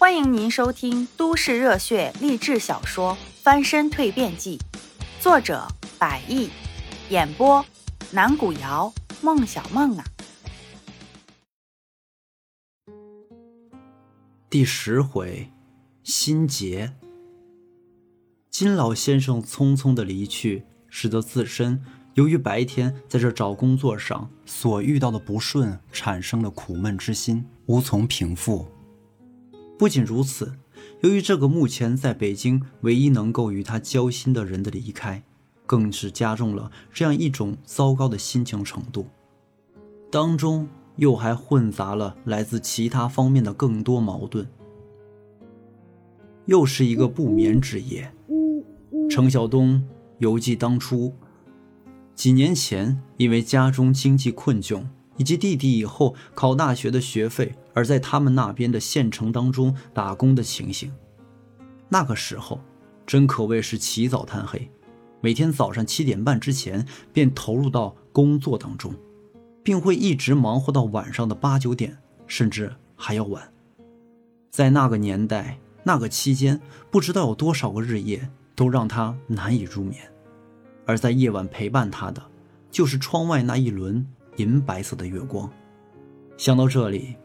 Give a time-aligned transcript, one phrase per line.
[0.00, 4.56] 欢迎您收听都市热血励志小说《翻身蜕变记》，
[5.20, 5.66] 作者：
[5.98, 6.50] 百亿，
[7.10, 7.66] 演播：
[8.12, 10.04] 南古瑶、孟小梦啊。
[14.48, 15.50] 第十回，
[16.04, 16.94] 心结。
[18.52, 21.82] 金老先生匆匆的离去，使得自身
[22.14, 28.68] 由于白天在这找工作上所遇到的不顺，产生了苦闷之心，无从平复。
[29.78, 30.54] 不仅如此，
[31.02, 35.22] 由于这个目前在北京唯一能够与他交心的人的离开，
[35.66, 39.06] 更是加重了这样一种糟糕的心情程度。
[40.10, 40.66] 当中
[40.96, 44.44] 又还混杂了来自其他方面的更多矛盾。
[46.46, 48.12] 又是一个不眠之夜。
[49.08, 49.86] 程晓东
[50.18, 51.14] 犹记当初
[52.16, 54.84] 几年前，因为家中经济困窘。
[55.18, 60.92] 以及弟弟以后考大学的学费，而在他们那边的县城当中打工的情形，
[61.88, 62.60] 那个时候
[63.06, 64.68] 真可谓是起早贪黑，
[65.20, 68.92] 每天早上七点半之前便投入到工作当中，
[69.62, 73.48] 并会一直忙活到晚上的八九点，甚至还要晚。
[74.50, 80.02] 在那个年代，那个期间，不知道有多少个日夜都让他难以入眠，
[80.84, 82.20] 而在夜晚陪伴他的，
[82.72, 84.04] 就是窗外那一轮。
[84.38, 85.48] 银白色的月光，
[86.36, 87.16] 想到这里，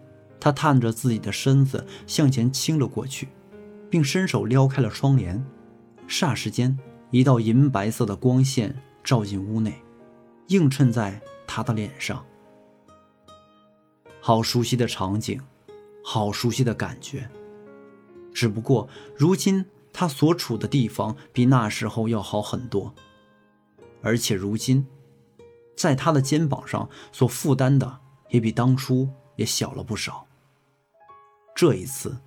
[0.43, 3.29] 他探着自己的身子向前倾了过去，
[3.89, 5.41] 并伸手撩开了窗帘。
[6.05, 6.77] 霎时间，
[7.11, 9.81] 一道银白色的光线照进屋内，
[10.47, 12.25] 映衬在他的脸上。
[14.19, 15.39] 好熟悉的场景，
[16.03, 17.29] 好熟悉的感觉。
[18.33, 22.93] 只不过，如今他所处的地方比那时候要好很多，
[24.01, 24.85] 而且如今。
[25.77, 29.07] 在他的肩膀上所负担的也比当初
[29.37, 30.27] 也小了不少。
[31.63, 32.17] 这一次，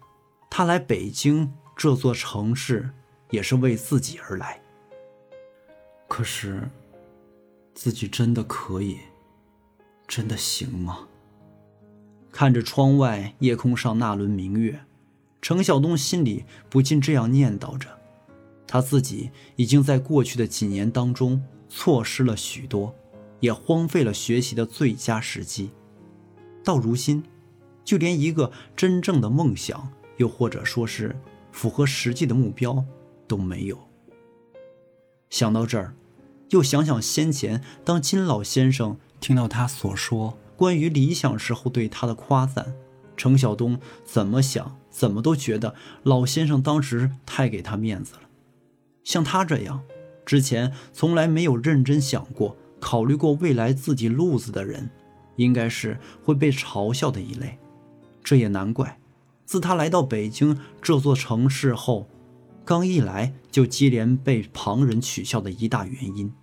[0.49, 2.89] 他来北京这座城市
[3.29, 4.59] 也是为自己而来。
[6.09, 6.67] 可是，
[7.75, 8.97] 自己真的可以，
[10.09, 11.07] 真的行吗？
[12.33, 14.81] 看着窗外夜空上那轮明月，
[15.43, 17.91] 程晓东心里不禁这样念叨着：
[18.67, 22.95] 他自己已经在过去的几年当中错失了许多。
[23.41, 25.73] 也荒废了学习的最佳时机，
[26.65, 27.23] 到如今，
[27.87, 31.17] 就连一个真正的梦想，又或者说是
[31.53, 32.85] 符合实际的目标
[33.27, 33.79] 都没有。
[35.31, 35.95] 想到这儿，
[36.51, 42.75] 又想想先前当金老先生听到他所说关于理想时候对他的夸赞，
[43.17, 48.23] 程晓东怎么想怎么都觉得老先生当时太给他面子了。
[49.05, 49.83] 像他这样，
[50.25, 52.57] 之前从来没有认真想过。
[52.79, 54.91] 考虑过未来自己路子的人，
[55.37, 57.59] 应该是会被嘲笑的一类。
[58.27, 58.99] 这也难怪，
[59.45, 62.09] 自他来到北京这座城市后，
[62.65, 66.35] 刚一来就接连被旁人取笑的一大原因。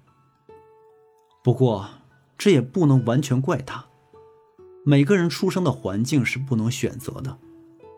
[1.43, 1.89] 不过，
[2.37, 3.83] 这也不能完全怪他。
[4.85, 7.37] 每个人出生的环境是不能选择的，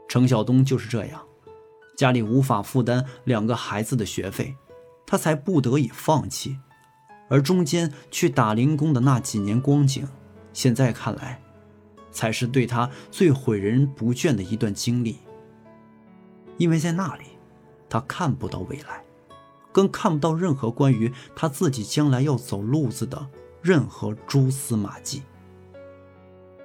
[0.09, 1.21] 程晓东就是这样，
[1.95, 4.55] 家里无法负担两个孩子的学费，
[5.05, 6.57] 他才不得已放弃。
[7.29, 10.07] 而中间去打零工的那几年光景，
[10.53, 11.39] 现在看来，
[12.15, 15.17] 才是对他最毁人不倦的一段经历。
[16.57, 17.25] 因为在那里，
[17.89, 19.03] 他看不到未来，
[19.73, 23.27] 更看不到任何关于他自己将来要走路子的
[23.61, 25.21] 任何蛛丝马迹。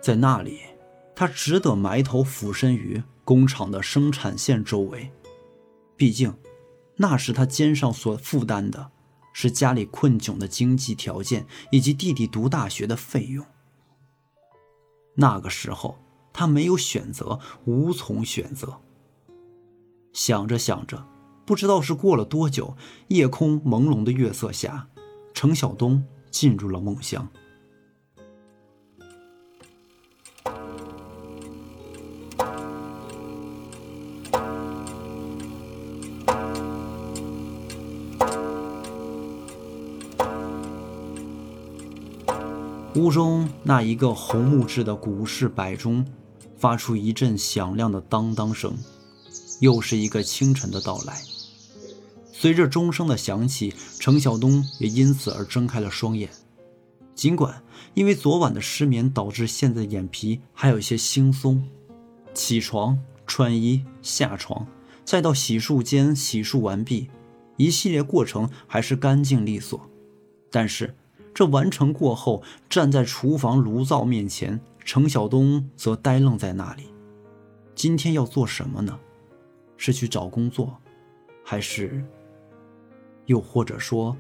[0.00, 0.60] 在那里，
[1.14, 5.10] 他只得埋头俯身于工厂的生产线周围，
[5.96, 6.32] 毕竟，
[6.96, 8.92] 那是他肩上所负担的。
[9.32, 13.46] 是家里困窘的经济条件，以及弟弟读大学的费用。
[15.14, 15.98] 那个时候，
[16.32, 18.80] 他没有选择，无从选择。
[20.12, 21.06] 想着想着，
[21.44, 22.76] 不知道是过了多久，
[23.08, 24.88] 夜空朦胧的月色下，
[25.34, 27.28] 程晓东进入了梦乡。
[42.96, 46.04] 屋中那一个红木质的古式摆钟，
[46.56, 48.76] 发出一阵响亮的当当声。
[49.60, 51.20] 又是一个清晨的到来。
[52.32, 56.28] 随着钟声的响起，程晓东也因此而睁开了双眼。
[57.14, 57.62] 尽管
[57.94, 61.60] 因为昨晚的失眠导致现在眼皮还有些惺忪，
[62.34, 64.66] 起床、穿衣、下床，
[65.04, 67.08] 再到洗漱间洗漱完毕，
[67.56, 69.80] 一系列过程还是干净利索。
[70.50, 70.96] 但是。
[71.32, 76.84] 这完成过后，站在厨房炉灶面前，程晓东则呆愣在那里。
[77.74, 78.98] 今天要做什么呢？
[79.76, 80.76] 是去找工作，
[81.42, 82.04] 还是，
[83.24, 84.16] 又或者说，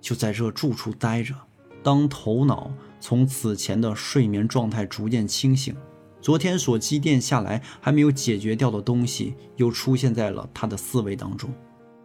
[0.00, 1.34] 就在这住处待着？
[1.82, 5.74] 当头脑从此前的睡眠状态逐渐清醒，
[6.20, 11.50] 昨天所积淀下来还没有解决掉的东西又出现在了他的思维当中，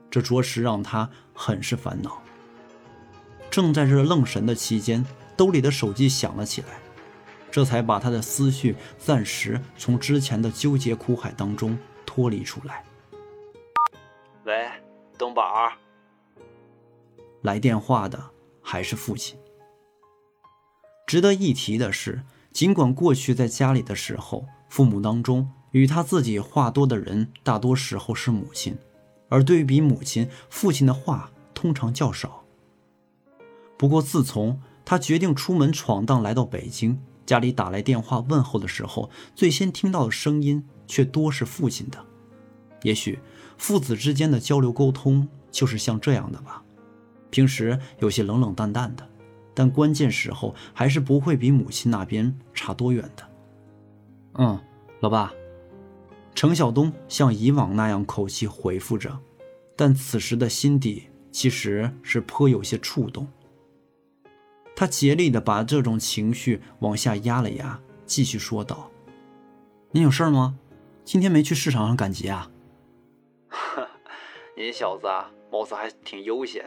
[0.09, 2.21] 这着实让他很是烦恼。
[3.57, 5.03] 正在这愣神的期间，
[5.35, 6.79] 兜里的手机响了起来，
[7.49, 11.75] 这才把他的思绪暂时从之前的纠结苦海当中
[12.05, 12.83] 脱离出来。
[14.43, 14.69] 喂，
[15.17, 15.71] 东宝。
[17.41, 18.23] 来电话的
[18.61, 19.35] 还是父亲。
[21.07, 22.21] 值得一提的是，
[22.51, 28.77] 尽管过去在家里的时候，父母当中与他自己话多的人，大多时候是母亲，
[29.29, 32.43] 而对比母亲，父亲的话通常较少。
[33.77, 42.03] 不过，自从他决定出门闯荡，来到北京，家里打来电话问候的时候，最先听到的声音却多是父亲的。
[42.83, 43.19] 也许
[43.57, 46.63] 父子之间的交流沟通就是像这样的吧，
[47.29, 49.07] 平时有些冷冷淡淡的。
[49.53, 53.27] 但关键时候还是不会比母亲那边差多远的。
[54.35, 54.59] 嗯，
[54.99, 55.33] 老爸，
[56.35, 59.17] 程晓东像以往那样口气回复着，
[59.75, 63.27] 但此时的心底其实是颇有些触动。
[64.79, 68.91] 他竭力的把这种情绪往下压了压，继续说道
[69.89, 70.59] ：“您有事吗？
[71.03, 72.51] 今天没去市场上赶集啊
[74.55, 76.63] ？”“您小子啊，貌似还挺悠闲，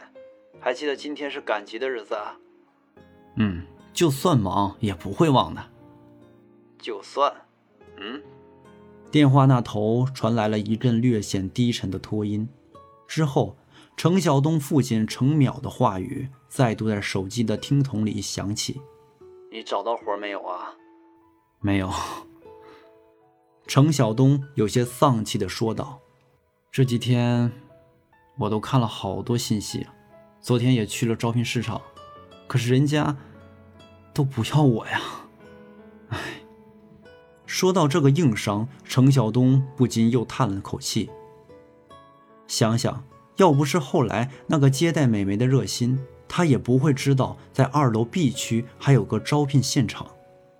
[0.59, 2.37] 还记得今天是赶集的日子啊？”
[3.39, 3.63] 嗯，
[3.93, 5.63] 就算忙也不会忘的。
[6.79, 7.33] 就算，
[7.95, 8.21] 嗯。
[9.09, 12.49] 电话那头传来了一阵略显低沉的拖音，
[13.07, 13.55] 之后，
[13.95, 18.81] 程晓东父亲程淼的话语再度在手机的听筒里响起
[19.51, 20.73] ：“你找到活没有啊
[21.61, 21.91] ？”“没有。”
[23.67, 25.99] 程晓东有些丧气的说道
[26.71, 27.51] ：“这几天，
[28.39, 29.85] 我都看了好多信息，
[30.39, 31.79] 昨天也去了招聘市场。”
[32.47, 33.15] 可是人家
[34.13, 34.99] 都不要我呀！
[36.09, 36.19] 哎，
[37.45, 41.09] 说到这个硬伤，程晓东不禁又叹了口气。
[42.45, 43.05] 想想，
[43.37, 50.07] 要不是后来那个接待美眉的热心，他也不会知道在二楼 B 区还有个招聘现场。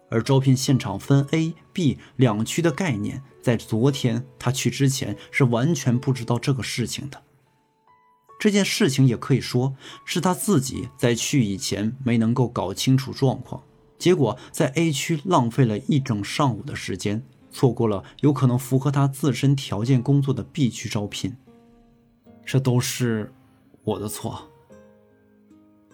[0.09, 7.21] 而招聘现场分 A、B 两区的概念，在昨天他去之前是完全不知道这个事情的。
[8.37, 13.63] 这件事情也可以说是他自己在去以前没能够搞清楚状况，
[13.97, 21.37] 结果在 A 区浪费了一整上午的时间，错过了有可能符合他自身条件工作的 B 区招聘。
[22.45, 23.31] 这都是
[23.83, 24.49] 我的错，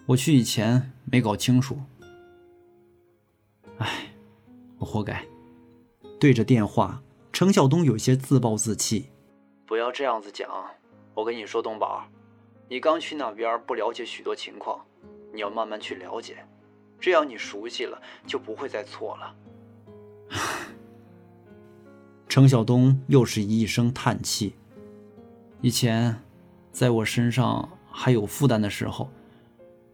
[0.06, 1.78] 我去以前没搞清楚。
[3.78, 4.12] 哎，
[4.78, 5.24] 我活该。
[6.18, 7.00] 对着电话，
[7.32, 9.08] 程晓东有些自暴自弃。
[9.66, 10.48] 不要这样子讲，
[11.14, 12.04] 我跟你说，东宝。
[12.68, 14.84] 你刚去那边，不了解许多情况，
[15.32, 16.44] 你要慢慢去了解，
[16.98, 19.34] 这样你熟悉了，就不会再错了。
[22.28, 24.54] 程晓东又是一声叹气。
[25.60, 26.20] 以前，
[26.72, 29.10] 在我身上还有负担的时候，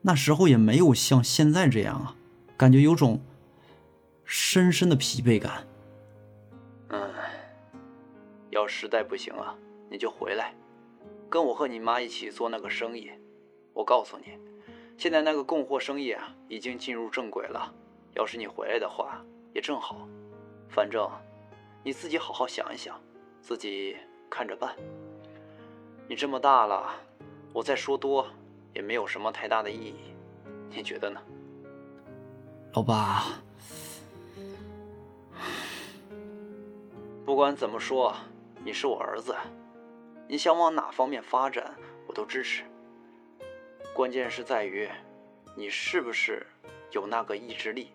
[0.02, 2.16] 那时候也没有像现在这样啊，
[2.56, 3.20] 感觉有种
[4.24, 5.66] 深深的疲惫感。
[6.88, 7.10] 嗯，
[8.50, 9.56] 要实在不行啊，
[9.90, 10.54] 你就回来。
[11.31, 13.10] 跟我和你妈一起做那个生意，
[13.72, 14.38] 我告诉你，
[14.96, 17.74] 现在那个供货生意啊，已经进入正轨了。
[18.14, 20.06] 要是你回来的话，也正好。
[20.69, 21.10] 反正
[21.82, 23.00] 你自己好好想一想，
[23.40, 23.96] 自己
[24.31, 24.76] 看着办。
[26.06, 26.94] 你这么大了，
[27.53, 28.27] 我再说多
[28.75, 29.94] 也没有什么太大的意义，
[30.70, 31.20] 你觉得呢？
[32.75, 33.25] 老爸，
[37.25, 38.15] 不管怎么说，
[38.65, 39.34] 你是我儿子。
[40.27, 41.75] 你想往哪方面发展，
[42.06, 42.65] 我都支持。
[43.94, 44.89] 关键是在于，
[45.56, 46.46] 你是不是
[46.91, 47.91] 有那个意志力，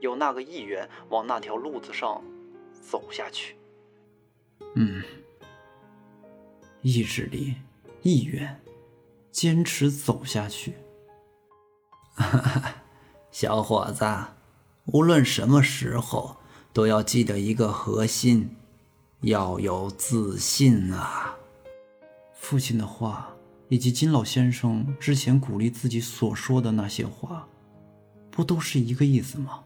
[0.00, 2.22] 有那个意愿往那条路子上
[2.72, 3.56] 走下去。
[4.76, 5.02] 嗯，
[6.82, 7.54] 意志力、
[8.02, 8.60] 意愿，
[9.30, 10.74] 坚持走下去。
[13.30, 14.04] 小伙子，
[14.86, 16.36] 无论什么时候，
[16.72, 18.56] 都要记得一个核心，
[19.20, 21.34] 要有自信啊。
[22.34, 23.32] 父亲的话，
[23.68, 27.46] 以及金老先生之前鼓励自己所说的那些话，
[28.30, 29.62] 不都是一个意思吗？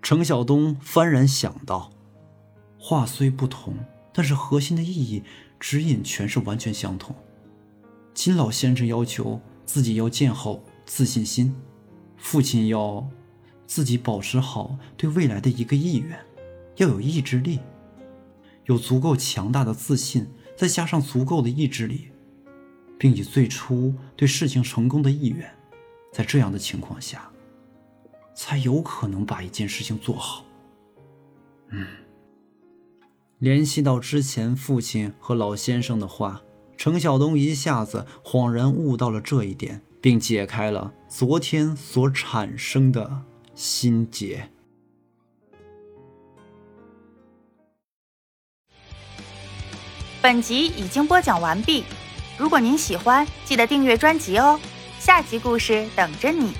[0.00, 1.92] 程晓东幡然想到，
[2.78, 3.76] 话虽不同，
[4.14, 5.22] 但是核心的意义、
[5.60, 7.14] 指引全是完全相同。
[8.14, 11.54] 金老先生要求自己要建好自信心，
[12.16, 13.06] 父亲要
[13.66, 16.18] 自己保持好对未来的一个意愿，
[16.76, 17.60] 要有意志力，
[18.64, 20.26] 有足够强大的自信。
[20.56, 22.08] 再加上足够的意志力，
[22.98, 25.50] 并以最初对事情成功的意愿，
[26.12, 27.30] 在这样的情况下，
[28.34, 30.44] 才有可能把一件事情做好。
[31.70, 31.86] 嗯，
[33.40, 36.42] 联系到之前父亲和老先生的话，
[36.76, 43.22] 程晓东一下子恍然悟到了这一点，并解开了昨天所产生的
[43.54, 44.50] 心结。
[50.20, 51.84] 本集已经播讲完毕，
[52.36, 54.60] 如果您喜欢，记得订阅专辑哦，
[54.98, 56.52] 下集故事等着你。